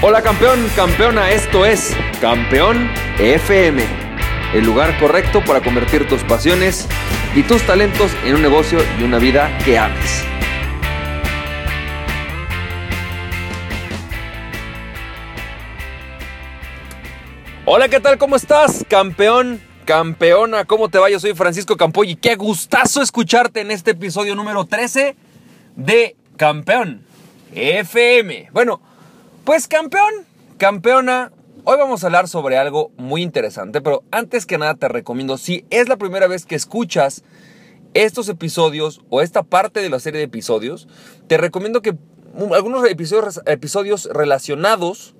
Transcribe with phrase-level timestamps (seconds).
[0.00, 3.82] Hola campeón, campeona, esto es Campeón FM,
[4.54, 6.86] el lugar correcto para convertir tus pasiones
[7.34, 10.24] y tus talentos en un negocio y una vida que ames.
[17.64, 18.18] Hola, ¿qué tal?
[18.18, 18.84] ¿Cómo estás?
[18.88, 21.10] Campeón, campeona, ¿cómo te va?
[21.10, 25.16] Yo soy Francisco Campoy y qué gustazo escucharte en este episodio número 13
[25.74, 27.02] de Campeón
[27.52, 28.50] FM.
[28.52, 28.80] Bueno,
[29.48, 30.12] pues campeón,
[30.58, 31.32] campeona,
[31.64, 35.64] hoy vamos a hablar sobre algo muy interesante, pero antes que nada te recomiendo, si
[35.70, 37.24] es la primera vez que escuchas
[37.94, 40.86] estos episodios o esta parte de la serie de episodios,
[41.28, 41.96] te recomiendo que
[42.54, 45.14] algunos episodios, episodios relacionados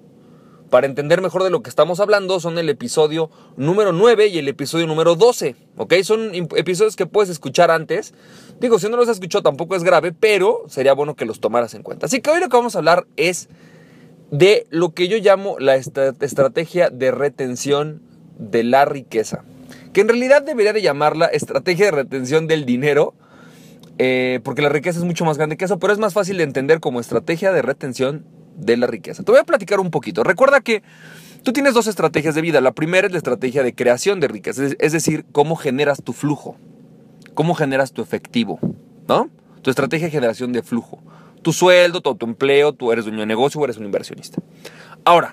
[0.69, 4.49] para entender mejor de lo que estamos hablando son el episodio número 9 y el
[4.49, 5.95] episodio número 12, ¿ok?
[6.03, 8.13] Son episodios que puedes escuchar antes.
[8.61, 11.73] Digo, si no los has escuchado tampoco es grave, pero sería bueno que los tomaras
[11.73, 12.05] en cuenta.
[12.05, 13.49] Así que hoy lo que vamos a hablar es
[14.31, 18.03] de lo que yo llamo la estrategia de retención
[18.39, 19.45] de la riqueza.
[19.93, 23.15] Que en realidad debería de llamarla estrategia de retención del dinero,
[23.99, 26.45] eh, porque la riqueza es mucho más grande que eso, pero es más fácil de
[26.45, 28.25] entender como estrategia de retención
[28.57, 29.23] de la riqueza.
[29.23, 30.23] Te voy a platicar un poquito.
[30.25, 30.83] Recuerda que
[31.43, 32.61] tú tienes dos estrategias de vida.
[32.61, 36.57] La primera es la estrategia de creación de riqueza, es decir, cómo generas tu flujo,
[37.35, 38.61] cómo generas tu efectivo,
[39.09, 39.31] ¿no?
[39.63, 41.01] Tu estrategia de generación de flujo
[41.49, 44.43] tu sueldo, todo tu empleo, tú eres dueño de negocio o eres un inversionista.
[45.07, 45.33] Ahora,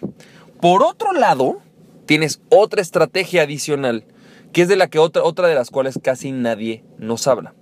[0.62, 1.58] por otro lado,
[2.06, 4.06] tienes otra estrategia adicional,
[4.54, 7.54] que es de la que otra, otra de las cuales casi nadie nos habla.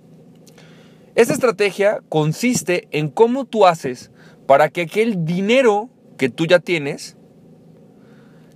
[1.16, 4.12] Esta estrategia consiste en cómo tú haces
[4.46, 7.16] para que aquel dinero que tú ya tienes,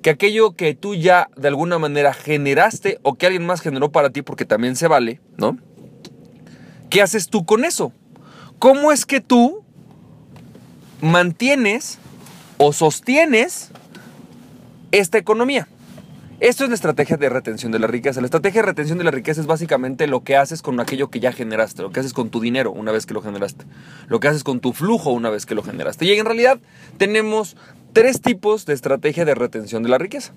[0.00, 4.10] que aquello que tú ya de alguna manera generaste o que alguien más generó para
[4.10, 5.58] ti, porque también se vale, ¿no?
[6.88, 7.90] ¿Qué haces tú con eso?
[8.60, 9.64] ¿Cómo es que tú
[11.00, 11.98] mantienes
[12.58, 13.70] o sostienes
[14.90, 15.68] esta economía.
[16.40, 18.20] Esto es la estrategia de retención de la riqueza.
[18.20, 21.18] La estrategia de retención de la riqueza es básicamente lo que haces con aquello que
[21.18, 23.64] ya generaste, lo que haces con tu dinero una vez que lo generaste,
[24.06, 26.04] lo que haces con tu flujo una vez que lo generaste.
[26.04, 26.60] Y en realidad
[26.96, 27.56] tenemos
[27.92, 30.32] tres tipos de estrategia de retención de la riqueza.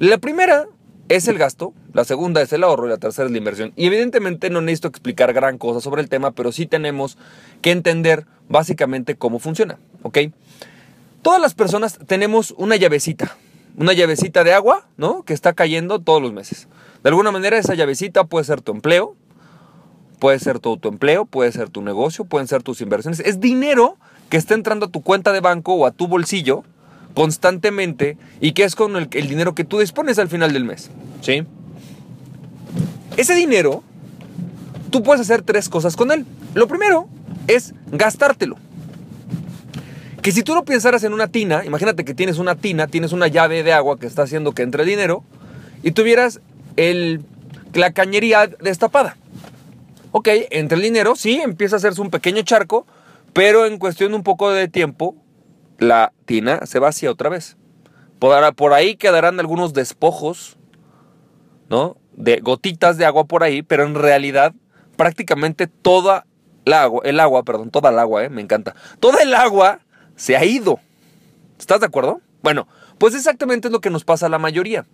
[0.00, 0.66] La primera
[1.08, 3.72] es el gasto, la segunda es el ahorro y la tercera es la inversión.
[3.76, 7.18] Y evidentemente no necesito explicar gran cosa sobre el tema, pero sí tenemos
[7.62, 10.18] que entender básicamente cómo funciona, ¿ok?
[11.22, 13.36] Todas las personas tenemos una llavecita,
[13.76, 15.22] una llavecita de agua, ¿no?
[15.24, 16.68] Que está cayendo todos los meses.
[17.02, 19.14] De alguna manera esa llavecita puede ser tu empleo,
[20.18, 23.20] puede ser tu autoempleo, puede ser tu negocio, pueden ser tus inversiones.
[23.20, 23.98] Es dinero
[24.30, 26.64] que está entrando a tu cuenta de banco o a tu bolsillo
[27.14, 30.90] constantemente y que es con el, el dinero que tú dispones al final del mes,
[31.20, 31.44] ¿sí?
[33.16, 33.82] Ese dinero,
[34.90, 36.26] tú puedes hacer tres cosas con él.
[36.54, 37.08] Lo primero
[37.46, 38.56] es gastártelo.
[40.20, 43.28] Que si tú lo pensaras en una tina, imagínate que tienes una tina, tienes una
[43.28, 45.22] llave de agua que está haciendo que entre dinero
[45.82, 46.40] y tuvieras
[46.76, 47.20] el,
[47.74, 49.16] la cañería destapada.
[50.12, 52.86] Ok, entre el dinero, sí, empieza a hacerse un pequeño charco,
[53.32, 55.14] pero en cuestión de un poco de tiempo,
[55.78, 57.56] la tina se vacía otra vez.
[58.18, 60.56] Por, ahí quedarán algunos despojos,
[61.68, 61.96] ¿no?
[62.12, 64.54] De gotitas de agua por ahí, pero en realidad
[64.96, 66.26] prácticamente toda
[66.64, 68.30] el agua, el agua, perdón, toda el agua, ¿eh?
[68.30, 68.74] me encanta.
[69.00, 69.80] Toda el agua
[70.16, 70.78] se ha ido.
[71.58, 72.20] ¿Estás de acuerdo?
[72.42, 72.66] Bueno,
[72.98, 74.86] pues exactamente es lo que nos pasa a la mayoría.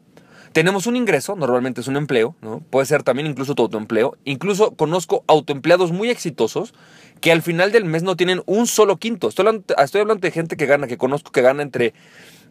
[0.52, 2.58] Tenemos un ingreso, normalmente es un empleo, ¿no?
[2.58, 4.16] Puede ser también incluso tu autoempleo.
[4.24, 6.74] Incluso conozco autoempleados muy exitosos
[7.20, 9.28] que al final del mes no tienen un solo quinto.
[9.28, 11.94] Estoy hablando, estoy hablando de gente que gana, que conozco que gana entre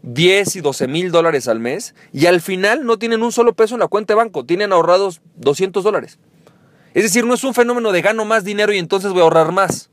[0.04, 3.76] 10 y 12 mil dólares al mes y al final no tienen un solo peso
[3.76, 6.20] en la cuenta de banco, tienen ahorrados 200 dólares.
[6.94, 9.52] Es decir, no es un fenómeno de gano más dinero y entonces voy a ahorrar
[9.52, 9.90] más.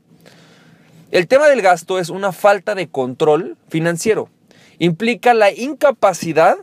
[1.11, 4.29] El tema del gasto es una falta de control financiero.
[4.79, 6.57] Implica la incapacidad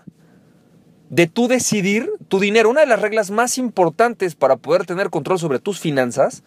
[1.09, 2.69] de tú decidir tu dinero.
[2.69, 6.43] Una de las reglas más importantes para poder tener control sobre tus finanzas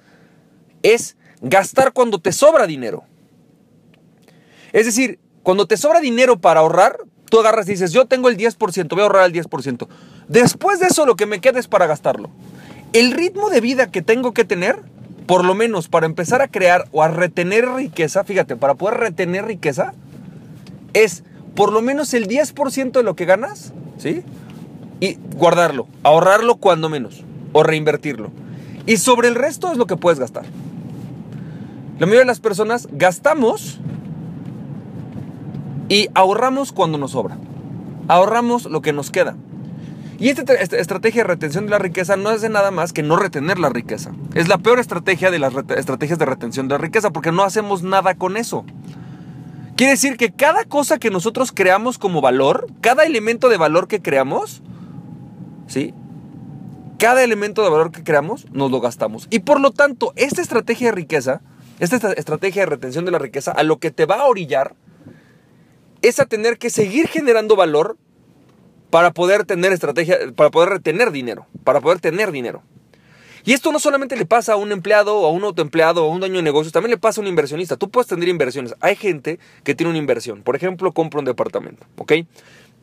[0.83, 3.03] es gastar cuando te sobra dinero.
[4.73, 6.97] Es decir, cuando te sobra dinero para ahorrar,
[7.29, 9.87] tú agarras y dices, yo tengo el 10%, voy a ahorrar el 10%.
[10.27, 12.29] Después de eso lo que me queda es para gastarlo
[12.93, 14.81] el ritmo de vida que tengo que tener,
[15.25, 19.45] por lo menos para empezar a crear o a retener riqueza, fíjate, para poder retener
[19.45, 19.93] riqueza,
[20.93, 21.23] es
[21.55, 24.23] por lo menos el 10% de lo que ganas, ¿sí?
[24.99, 28.31] Y guardarlo, ahorrarlo cuando menos, o reinvertirlo.
[28.85, 30.45] Y sobre el resto es lo que puedes gastar.
[31.99, 33.79] La mayoría de las personas gastamos
[35.89, 37.37] y ahorramos cuando nos sobra.
[38.07, 39.35] Ahorramos lo que nos queda.
[40.19, 43.59] Y esta, estrategia de retención de la riqueza no hace nada más que no retener
[43.59, 44.11] la riqueza.
[44.33, 47.83] Es la peor estrategia de las estrategias de retención de la riqueza porque no hacemos
[47.83, 48.65] nada con eso.
[49.75, 54.01] Quiere decir que cada cosa que nosotros creamos como valor, cada elemento de valor que
[54.01, 54.63] creamos,
[55.67, 55.93] ¿sí?
[56.97, 59.27] Cada elemento de valor que creamos, nos lo gastamos.
[59.29, 61.41] Y por lo tanto, esta estrategia de riqueza,
[61.79, 64.75] esta estrategia de retención de la riqueza, a lo que te va a orillar
[66.01, 67.97] es a tener que seguir generando valor
[68.89, 72.63] para poder tener estrategia, para poder retener dinero, para poder tener dinero.
[73.43, 76.35] Y esto no solamente le pasa a un empleado a un autoempleado a un dueño
[76.35, 77.77] de negocios, también le pasa a un inversionista.
[77.77, 78.75] Tú puedes tener inversiones.
[78.81, 80.43] Hay gente que tiene una inversión.
[80.43, 82.13] Por ejemplo, compra un departamento, ¿ok?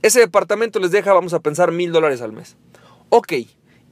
[0.00, 2.56] Ese departamento les deja, vamos a pensar, mil dólares al mes.
[3.10, 3.32] Ok.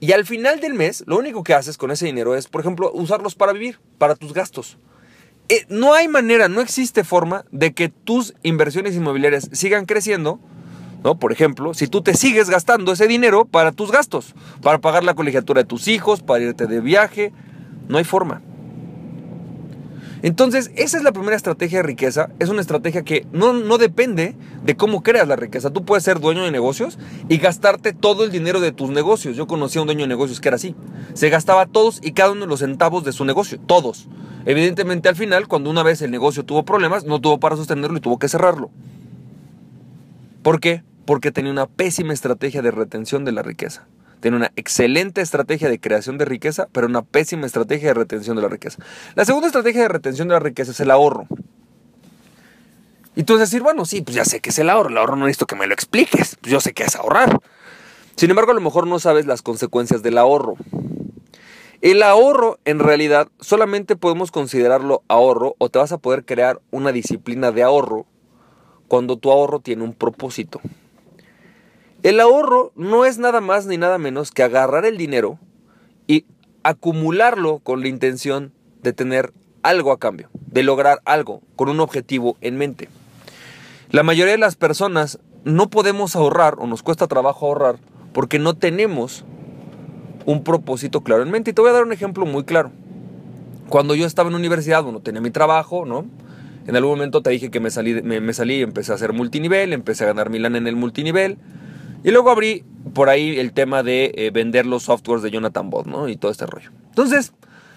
[0.01, 2.91] Y al final del mes, lo único que haces con ese dinero es, por ejemplo,
[2.93, 4.79] usarlos para vivir, para tus gastos.
[5.53, 10.41] Eh, no hay manera, no existe forma de que tus inversiones inmobiliarias sigan creciendo
[11.05, 11.19] ¿no?
[11.19, 15.13] Por ejemplo, si tú te sigues gastando ese dinero para tus gastos, para pagar la
[15.13, 17.33] colegiatura de tus hijos, para irte de viaje,
[17.89, 18.41] no hay forma.
[20.23, 22.31] Entonces, esa es la primera estrategia de riqueza.
[22.39, 25.71] Es una estrategia que no, no, depende de cómo creas la riqueza.
[25.71, 26.99] Tú puedes ser dueño de negocios
[27.29, 29.37] y gastarte todo el dinero de tus negocios.
[29.37, 30.75] Yo conocí a un dueño de negocios que era así.
[31.15, 33.59] Se gastaba todos y cada uno de los centavos de su negocio.
[33.67, 34.09] Todos.
[34.47, 38.01] Evidentemente, al final, cuando una vez el negocio tuvo problemas, no tuvo para sostenerlo y
[38.01, 38.71] tuvo que cerrarlo.
[40.43, 40.83] ¿Por qué?
[41.05, 43.87] porque tenía una pésima estrategia de retención de la riqueza.
[44.23, 48.43] Tiene una excelente estrategia de creación de riqueza, pero una pésima estrategia de retención de
[48.43, 48.79] la riqueza.
[49.17, 51.27] La segunda estrategia de retención de la riqueza es el ahorro.
[53.17, 54.91] Y tú vas a decir, bueno, sí, pues ya sé que es el ahorro.
[54.91, 56.37] El ahorro no necesito que me lo expliques.
[56.41, 57.41] Pues yo sé que es ahorrar.
[58.15, 60.55] Sin embargo, a lo mejor no sabes las consecuencias del ahorro.
[61.81, 66.93] El ahorro, en realidad, solamente podemos considerarlo ahorro o te vas a poder crear una
[66.93, 68.07] disciplina de ahorro
[68.87, 70.61] cuando tu ahorro tiene un propósito.
[72.03, 75.39] El ahorro no es nada más ni nada menos que agarrar el dinero
[76.07, 76.25] y
[76.65, 78.53] acumularlo con la intención
[78.83, 79.33] de tener
[79.63, 82.89] algo a cambio, de lograr algo con un objetivo en mente.
[83.91, 87.77] La mayoría de las personas no podemos ahorrar o nos cuesta trabajo ahorrar
[88.13, 89.25] porque no tenemos
[90.27, 91.51] un propósito claro en mente.
[91.51, 92.73] Y te voy a dar un ejemplo muy claro.
[93.69, 96.07] Cuando yo estaba en universidad, bueno, tenía mi trabajo, ¿no?
[96.67, 99.73] En algún momento te dije que me salí, me, salí y empecé a hacer multinivel,
[99.73, 101.39] empecé a ganar Milán en el multinivel.
[102.05, 102.65] Y luego abrí
[102.95, 106.09] por ahí el tema de eh, vender los softwares de Jonathan Bot, ¿no?
[106.09, 106.71] Y todo este rollo.
[106.89, 107.33] Entonces,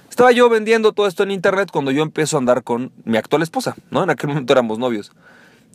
[0.09, 3.43] estaba yo vendiendo todo esto en internet cuando yo empiezo a andar con mi actual
[3.43, 4.03] esposa, ¿no?
[4.03, 5.11] En aquel momento éramos novios.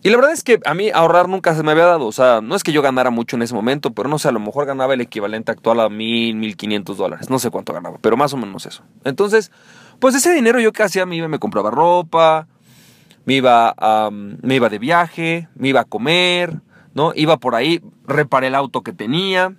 [0.02, 2.06] Y la verdad es que a mí ahorrar nunca se me había dado.
[2.06, 4.32] O sea, no es que yo ganara mucho en ese momento, pero no sé, a
[4.32, 7.28] lo mejor ganaba el equivalente actual a mil, mil quinientos dólares.
[7.28, 8.82] No sé cuánto ganaba, pero más o menos eso.
[9.04, 9.52] Entonces,
[9.98, 12.46] pues ese dinero yo que hacía, me iba, me compraba ropa,
[13.26, 13.74] me iba,
[14.10, 16.62] me iba de viaje, me iba a comer,
[16.94, 17.12] ¿no?
[17.14, 19.54] Iba por ahí, reparé el auto que tenía.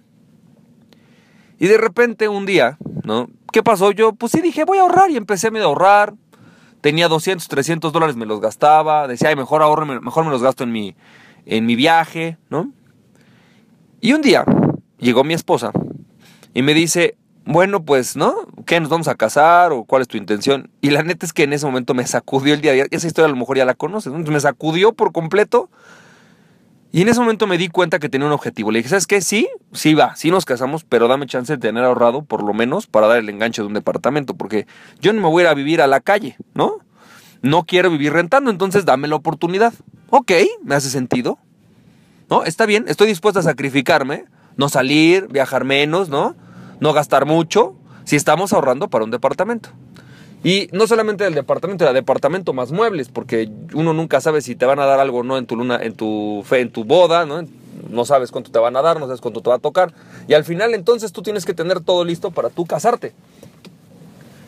[1.59, 3.29] Y de repente un día, ¿no?
[3.51, 3.91] ¿Qué pasó?
[3.91, 6.13] Yo, pues sí, dije, voy a ahorrar y empecé a ahorrar.
[6.81, 9.07] Tenía 200, 300 dólares, me los gastaba.
[9.07, 10.95] Decía, mejor ahorro, mejor me los gasto en mi,
[11.45, 12.71] en mi viaje, ¿no?
[13.99, 14.45] Y un día
[14.97, 15.71] llegó mi esposa
[16.53, 18.33] y me dice, bueno, pues, ¿no?
[18.65, 18.79] ¿Qué?
[18.79, 19.71] ¿Nos vamos a casar?
[19.71, 20.71] ¿O cuál es tu intención?
[20.81, 22.73] Y la neta es que en ese momento me sacudió el día.
[22.89, 24.19] Esa historia a lo mejor ya la conoces, ¿no?
[24.19, 25.69] me sacudió por completo
[26.91, 28.71] y en ese momento me di cuenta que tenía un objetivo.
[28.71, 29.21] Le dije, ¿sabes qué?
[29.21, 32.87] Sí, sí va, sí nos casamos, pero dame chance de tener ahorrado por lo menos
[32.87, 34.67] para dar el enganche de un departamento, porque
[34.99, 36.79] yo no me voy a ir a vivir a la calle, ¿no?
[37.41, 39.73] No quiero vivir rentando, entonces dame la oportunidad.
[40.09, 40.31] Ok,
[40.63, 41.39] me hace sentido.
[42.29, 42.43] ¿No?
[42.43, 44.25] Está bien, estoy dispuesto a sacrificarme,
[44.57, 46.35] no salir, viajar menos, ¿no?
[46.79, 49.69] No gastar mucho, si estamos ahorrando para un departamento.
[50.43, 54.65] Y no solamente del departamento, del departamento más muebles, porque uno nunca sabe si te
[54.65, 57.43] van a dar algo no en tu luna, en tu fe, en tu boda, ¿no?
[57.89, 59.93] No sabes cuánto te van a dar, no sabes cuánto te va a tocar.
[60.27, 63.13] Y al final entonces tú tienes que tener todo listo para tú casarte.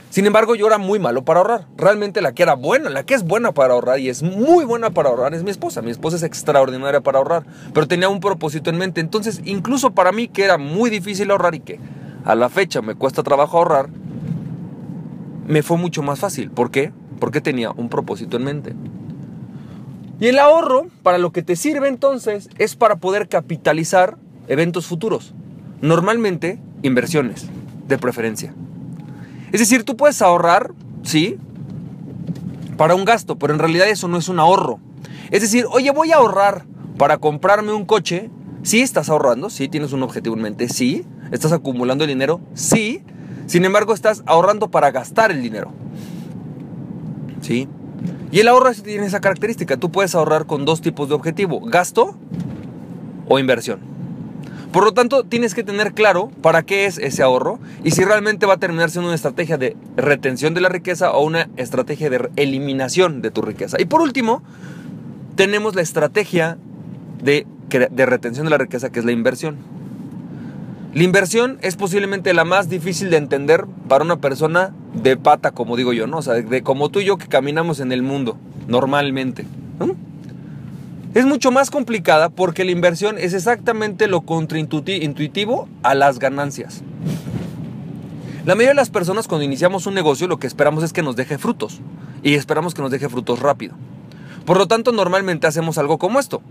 [0.10, 1.66] Sin embargo, yo era muy malo para ahorrar.
[1.76, 4.92] Realmente la que era buena, la que es buena para ahorrar y es muy buena
[4.92, 5.82] para ahorrar es mi esposa.
[5.82, 9.02] Mi esposa es extraordinaria para ahorrar, pero tenía un propósito en mente.
[9.02, 11.80] Entonces, incluso para mí que era muy difícil ahorrar y que
[12.26, 13.90] a la fecha me cuesta trabajo ahorrar,
[15.48, 16.52] me fue mucho más fácil.
[16.52, 16.92] ¿Por qué?
[17.20, 18.74] Porque tenía un propósito en mente.
[20.20, 25.34] Y el ahorro, para lo que te sirve entonces, es para poder capitalizar eventos futuros.
[25.82, 27.48] Normalmente, inversiones,
[27.88, 28.54] de preferencia.
[29.52, 30.72] Es decir, tú puedes ahorrar,
[31.04, 31.38] sí,
[32.78, 34.80] para un gasto, pero en realidad eso no es un ahorro.
[35.32, 36.66] Es decir, oye, voy a ahorrar
[36.98, 38.30] para comprarme un coche.
[38.62, 41.06] Sí, estás ahorrando, sí, tienes un objetivo en mente, sí.
[41.32, 43.04] Estás acumulando dinero, sí.
[43.46, 45.72] Sin embargo, estás ahorrando para gastar el dinero.
[47.42, 47.68] ¿Sí?
[48.32, 49.78] Y el ahorro tiene esa característica.
[49.78, 52.16] Tú puedes ahorrar con dos tipos de objetivo, gasto
[53.28, 53.80] o inversión.
[54.72, 58.48] Por lo tanto, tienes que tener claro para qué es ese ahorro y si realmente
[58.48, 62.32] va a terminar siendo una estrategia de retención de la riqueza o una estrategia de
[62.38, 63.80] eliminación de tu riqueza.
[63.80, 64.42] Y por último,
[65.36, 66.58] tenemos la estrategia
[67.22, 69.58] de, de retención de la riqueza, que es la inversión.
[70.94, 75.76] La inversión es posiblemente la más difícil de entender para una persona de pata, como
[75.76, 76.18] digo yo, ¿no?
[76.18, 79.48] O sea, de, como tú y yo que caminamos en el mundo normalmente.
[81.16, 86.84] Es mucho más complicada porque la inversión es exactamente lo contraintuitivo a las ganancias.
[88.46, 91.16] La mayoría de las personas cuando iniciamos un negocio lo que esperamos es que nos
[91.16, 91.82] deje frutos
[92.24, 93.74] y esperamos que nos deje frutos rápido.
[94.46, 96.42] Por lo tanto, normalmente hacemos algo como esto.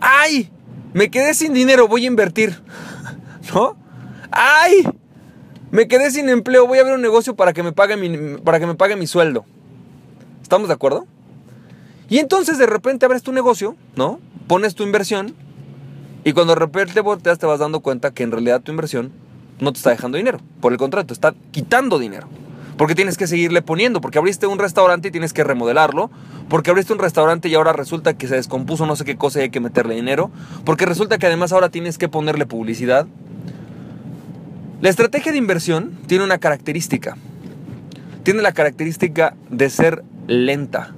[0.00, 0.50] ¡Ay!
[0.94, 2.60] Me quedé sin dinero, voy a invertir.
[3.54, 3.76] ¿No?
[4.30, 4.84] ¡Ay!
[5.70, 8.60] Me quedé sin empleo, voy a abrir un negocio para que me pague mi, para
[8.60, 9.44] que me pague mi sueldo.
[10.42, 11.06] ¿Estamos de acuerdo?
[12.08, 14.20] Y entonces de repente abres tu negocio, ¿no?
[14.46, 15.34] Pones tu inversión
[16.24, 19.12] y cuando de repente volteas te vas dando cuenta que en realidad tu inversión
[19.60, 20.38] no te está dejando dinero.
[20.60, 22.28] Por el contrario, te está quitando dinero.
[22.76, 26.10] Porque tienes que seguirle poniendo, porque abriste un restaurante y tienes que remodelarlo,
[26.48, 29.42] porque abriste un restaurante y ahora resulta que se descompuso no sé qué cosa y
[29.42, 30.30] hay que meterle dinero,
[30.64, 33.06] porque resulta que además ahora tienes que ponerle publicidad,
[34.82, 37.16] la estrategia de inversión tiene una característica.
[38.24, 40.92] Tiene la característica de ser lenta.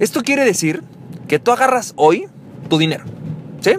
[0.00, 0.82] Esto quiere decir
[1.26, 2.26] que tú agarras hoy
[2.68, 3.04] tu dinero,
[3.62, 3.72] ¿sí?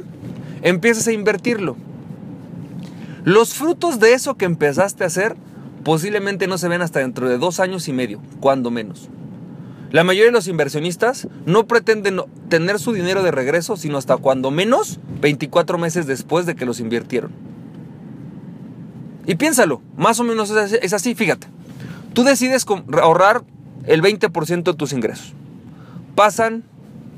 [0.63, 1.77] Empiezas a invertirlo.
[3.23, 5.35] Los frutos de eso que empezaste a hacer
[5.83, 9.09] posiblemente no se ven hasta dentro de dos años y medio, cuando menos.
[9.91, 14.49] La mayoría de los inversionistas no pretenden tener su dinero de regreso, sino hasta cuando
[14.49, 17.54] menos 24 meses después de que los invirtieron.
[19.27, 21.47] Y piénsalo, más o menos es así, fíjate.
[22.13, 22.65] Tú decides
[23.01, 23.43] ahorrar
[23.85, 25.33] el 20% de tus ingresos.
[26.15, 26.63] Pasan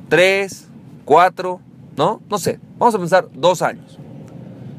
[0.09, 0.67] 3,
[1.05, 1.59] 4,
[1.97, 2.21] ¿no?
[2.29, 3.99] No sé, vamos a pensar dos años.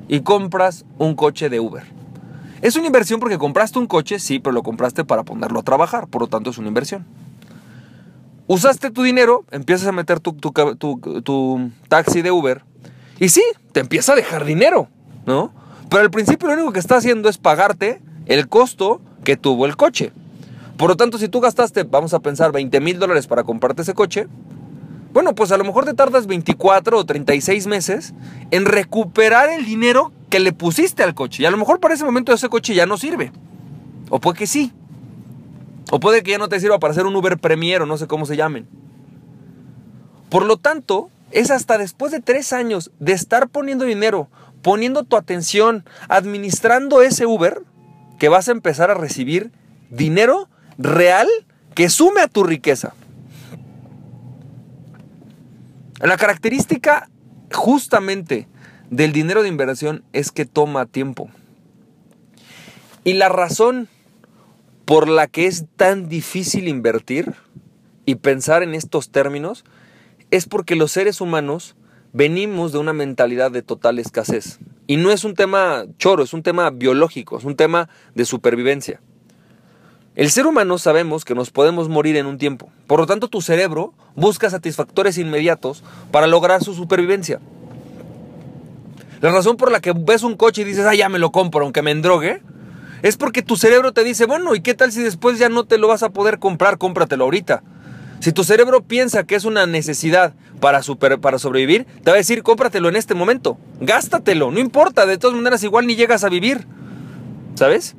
[0.09, 1.85] Y compras un coche de Uber.
[2.63, 6.09] Es una inversión porque compraste un coche, sí, pero lo compraste para ponerlo a trabajar,
[6.09, 7.07] por lo tanto es una inversión.
[8.47, 12.65] Usaste tu dinero, empiezas a meter tu, tu taxi de Uber
[13.21, 13.43] y sí,
[13.73, 14.89] te empieza a dejar dinero,
[15.27, 15.53] ¿no?
[15.89, 19.77] Pero al principio lo único que está haciendo es pagarte el costo que tuvo el
[19.77, 20.13] coche.
[20.77, 23.95] Por lo tanto, si tú gastaste, vamos a pensar, 20 mil dólares para comprarte ese
[23.95, 24.29] coche,
[25.13, 28.15] bueno, pues a lo mejor te tardas 24 o 36 meses
[28.51, 31.43] en recuperar el dinero que le pusiste al coche.
[31.43, 33.33] Y a lo mejor para ese momento ese coche ya no sirve.
[34.11, 34.73] O puede que sí.
[35.91, 38.07] O puede que ya no te sirva para hacer un Uber Premier o no sé
[38.07, 38.69] cómo se llamen.
[40.29, 44.29] Por lo tanto, es hasta después de tres años de estar poniendo dinero
[44.63, 47.63] poniendo tu atención, administrando ese Uber,
[48.19, 49.53] que vas a empezar a recibir
[49.91, 51.29] dinero real
[51.75, 52.95] que sume a tu riqueza.
[56.01, 57.09] La característica
[57.53, 58.49] justamente
[58.91, 61.29] del dinero de inversión es que toma tiempo.
[63.05, 63.89] Y la razón
[64.85, 67.35] por la que es tan difícil invertir
[68.07, 69.65] y pensar en estos términos
[70.31, 71.77] es porque los seres humanos
[72.19, 74.59] venimos de una mentalidad de total escasez.
[74.89, 79.01] Y no es un tema choro, es un tema biológico, es un tema de supervivencia.
[80.17, 82.73] El ser humano sabemos que nos podemos morir en un tiempo.
[82.89, 87.39] Por lo tanto, tu cerebro busca satisfactores inmediatos para lograr su supervivencia.
[89.21, 91.63] La razón por la que ves un coche y dices, ah, ya me lo compro,
[91.63, 92.43] aunque me endrogue,
[93.03, 95.79] es porque tu cerebro te dice, bueno, ¿y qué tal si después ya no te
[95.79, 96.79] lo vas a poder comprar?
[96.79, 97.63] Cómpratelo ahorita.
[98.19, 100.81] Si tu cerebro piensa que es una necesidad para,
[101.21, 105.37] para sobrevivir, te va a decir, cómpratelo en este momento, gástatelo, no importa, de todas
[105.37, 106.67] maneras igual ni llegas a vivir,
[107.55, 107.95] ¿sabes?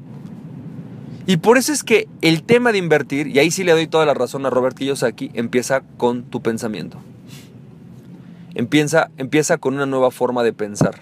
[1.26, 4.06] Y por eso es que el tema de invertir, y ahí sí le doy toda
[4.06, 6.98] la razón a Robert Kiyosaki, empieza con tu pensamiento.
[8.56, 10.96] Empieza, empieza con una nueva forma de pensar,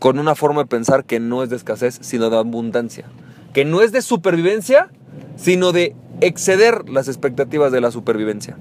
[0.00, 3.06] con una forma de pensar que no es de escasez, sino de abundancia,
[3.54, 4.90] que no es de supervivencia,
[5.36, 8.56] sino de exceder las expectativas de la supervivencia.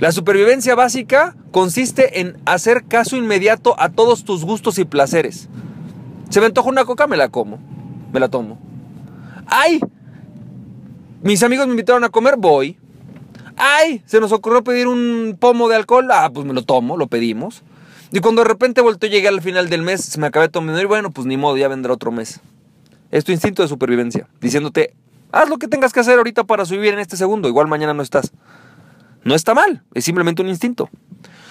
[0.00, 5.50] La supervivencia básica consiste en hacer caso inmediato a todos tus gustos y placeres.
[6.30, 7.58] Se me antoja una coca, me la como,
[8.10, 8.58] me la tomo.
[9.46, 9.78] ¡Ay!
[11.22, 12.78] Mis amigos me invitaron a comer, voy.
[13.58, 14.02] ¡Ay!
[14.06, 17.62] Se nos ocurrió pedir un pomo de alcohol, ah, pues me lo tomo, lo pedimos.
[18.10, 20.80] Y cuando de repente volteo y llegué al final del mes, se me acabé tomando
[20.80, 22.40] y bueno, pues ni modo, ya vendrá otro mes.
[23.10, 24.94] Es tu instinto de supervivencia, diciéndote,
[25.32, 28.02] Haz lo que tengas que hacer ahorita para sobrevivir en este segundo, igual mañana no
[28.02, 28.32] estás.
[29.24, 30.88] No está mal, es simplemente un instinto.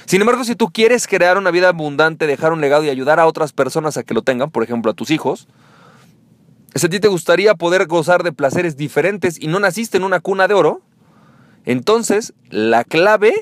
[0.05, 3.27] Sin embargo, si tú quieres crear una vida abundante, dejar un legado y ayudar a
[3.27, 5.47] otras personas a que lo tengan, por ejemplo a tus hijos,
[6.73, 10.19] si a ti te gustaría poder gozar de placeres diferentes y no naciste en una
[10.19, 10.81] cuna de oro,
[11.65, 13.33] entonces la clave,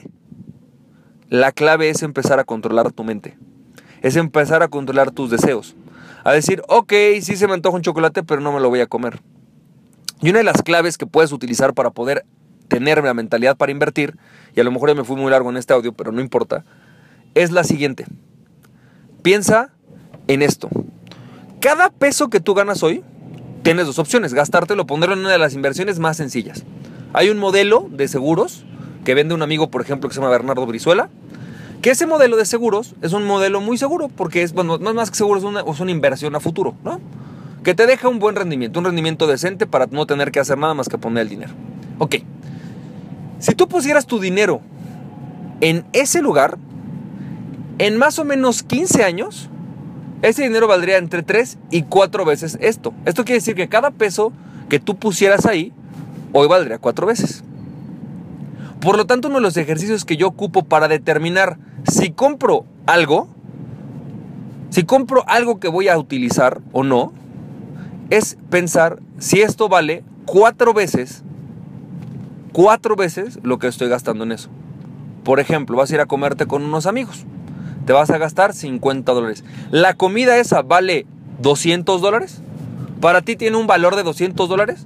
[1.30, 3.38] la clave es empezar a controlar tu mente.
[4.02, 5.76] Es empezar a controlar tus deseos.
[6.24, 6.92] A decir, ok,
[7.22, 9.22] sí se me antoja un chocolate, pero no me lo voy a comer.
[10.22, 12.26] Y una de las claves que puedes utilizar para poder
[12.68, 14.18] tener la mentalidad para invertir,
[14.56, 16.66] y a lo mejor ya me fui muy largo en este audio, pero no importa,
[17.36, 18.06] es la siguiente.
[19.22, 19.72] Piensa
[20.28, 20.70] en esto.
[21.60, 23.04] Cada peso que tú ganas hoy,
[23.64, 26.64] tienes dos opciones, gastártelo, ponerlo en una de las inversiones más sencillas.
[27.14, 28.66] Hay un modelo de seguros
[29.04, 31.10] que vende un amigo, por ejemplo, que se llama Bernardo Brizuela,
[31.82, 34.96] que ese modelo de seguros es un modelo muy seguro, porque es, bueno, no es
[34.96, 37.00] más que seguro, es una, es una inversión a futuro, ¿no?
[37.64, 40.74] Que te deja un buen rendimiento, un rendimiento decente para no tener que hacer nada
[40.74, 41.54] más que poner el dinero.
[42.00, 42.16] Ok,
[43.40, 44.62] si tú pusieras tu dinero
[45.62, 46.58] en ese lugar,
[47.78, 49.50] en más o menos 15 años,
[50.22, 52.94] ese dinero valdría entre 3 y 4 veces esto.
[53.06, 54.34] Esto quiere decir que cada peso
[54.70, 55.74] que tú pusieras ahí,
[56.34, 57.44] hoy valdría 4 veces.
[58.80, 61.58] Por lo tanto, uno de los ejercicios que yo ocupo para determinar
[61.92, 63.28] si compro algo,
[64.70, 67.14] si compro algo que voy a utilizar o no,
[68.10, 71.24] es pensar si esto vale 4 veces,
[72.58, 74.50] 4 veces lo que estoy gastando en eso.
[75.24, 77.26] Por ejemplo, vas a ir a comerte con unos amigos
[77.88, 79.46] te vas a gastar 50 dólares.
[79.72, 81.08] La comida esa vale
[81.40, 82.42] 200 dólares.
[83.00, 84.86] Para ti tiene un valor de 200 dólares.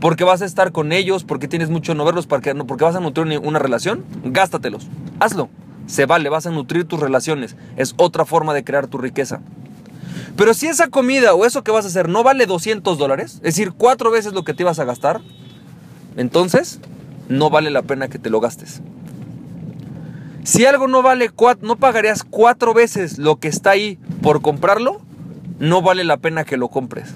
[0.00, 3.00] Porque vas a estar con ellos, porque tienes mucho no verlos, porque, porque vas a
[3.00, 4.04] nutrir una relación.
[4.24, 4.88] Gástatelos.
[5.20, 5.48] Hazlo.
[5.86, 7.54] Se vale, vas a nutrir tus relaciones.
[7.76, 9.40] Es otra forma de crear tu riqueza.
[10.36, 13.42] Pero si esa comida o eso que vas a hacer no vale 200 dólares, es
[13.42, 15.20] decir, cuatro veces lo que te ibas a gastar,
[16.16, 16.80] entonces
[17.30, 18.82] no vale la pena que te lo gastes.
[20.42, 21.30] Si algo no vale,
[21.62, 25.00] no pagarías cuatro veces lo que está ahí por comprarlo,
[25.58, 27.14] no vale la pena que lo compres.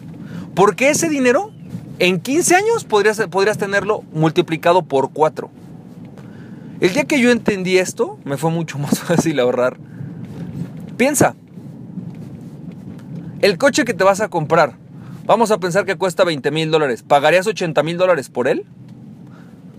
[0.54, 1.50] Porque ese dinero,
[1.98, 5.50] en 15 años podrías, podrías tenerlo multiplicado por cuatro.
[6.80, 9.78] El día que yo entendí esto, me fue mucho más fácil ahorrar.
[10.96, 11.34] Piensa,
[13.40, 14.76] el coche que te vas a comprar,
[15.26, 18.64] vamos a pensar que cuesta 20 mil dólares, ¿pagarías 80 mil dólares por él?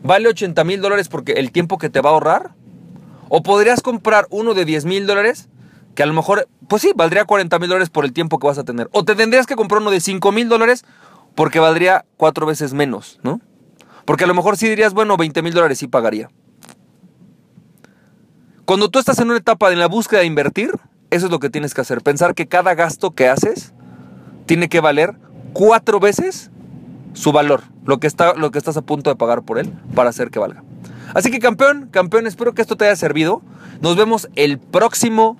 [0.05, 2.51] ¿Vale 80 mil dólares porque el tiempo que te va a ahorrar?
[3.27, 5.50] O podrías comprar uno de 10 mil dólares,
[5.96, 8.59] que a lo mejor, pues sí, valdría 40 mil dólares por el tiempo que vas
[8.59, 8.87] a tener.
[8.91, 10.85] O te tendrías que comprar uno de 5 mil dólares
[11.33, 13.41] porque valdría cuatro veces menos, ¿no?
[14.05, 16.29] Porque a lo mejor sí dirías, bueno, 20 mil dólares sí pagaría.
[18.65, 20.70] Cuando tú estás en una etapa de la búsqueda de invertir,
[21.09, 22.01] eso es lo que tienes que hacer.
[22.01, 23.74] Pensar que cada gasto que haces
[24.46, 25.15] tiene que valer
[25.53, 26.51] cuatro veces
[27.16, 30.12] su valor, lo que, está, lo que estás a punto de pagar por él para
[30.12, 30.64] hacer que valga.
[31.14, 33.42] Así que campeón, campeón, espero que esto te haya servido.
[33.82, 35.38] Nos vemos el próximo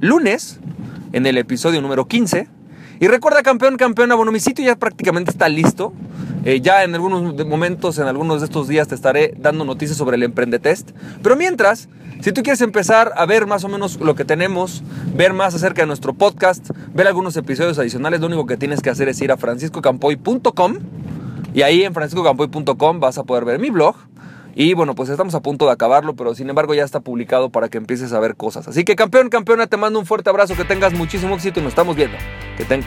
[0.00, 0.60] lunes
[1.12, 2.48] en el episodio número 15.
[3.00, 5.92] Y recuerda, campeón, campeona, bueno, mi sitio ya prácticamente está listo.
[6.44, 10.16] Eh, ya en algunos momentos, en algunos de estos días, te estaré dando noticias sobre
[10.16, 10.90] el Emprendetest.
[11.22, 11.88] Pero mientras,
[12.20, 14.82] si tú quieres empezar a ver más o menos lo que tenemos,
[15.14, 18.90] ver más acerca de nuestro podcast, ver algunos episodios adicionales, lo único que tienes que
[18.90, 20.78] hacer es ir a franciscocampoy.com.
[21.54, 23.96] Y ahí en franciscocampoy.com vas a poder ver mi blog
[24.54, 27.68] y bueno, pues estamos a punto de acabarlo, pero sin embargo ya está publicado para
[27.68, 28.68] que empieces a ver cosas.
[28.68, 31.72] Así que campeón, campeona, te mando un fuerte abrazo, que tengas muchísimo éxito y nos
[31.72, 32.16] estamos viendo.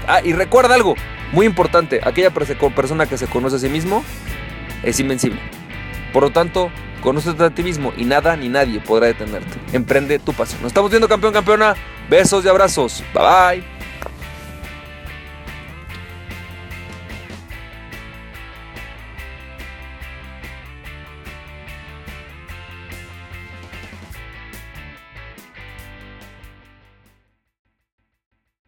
[0.08, 0.96] Ah, y recuerda algo
[1.34, 4.04] muy importante, aquella persona que se conoce a sí mismo
[4.84, 5.40] es invencible.
[6.14, 9.58] Por lo tanto, conócete a ti mismo y nada ni nadie podrá detenerte.
[9.74, 10.62] Emprende tu pasión.
[10.62, 11.76] Nos estamos viendo, campeón, campeona.
[12.10, 13.04] Besos y abrazos.
[13.14, 13.24] Bye
[13.62, 13.77] bye.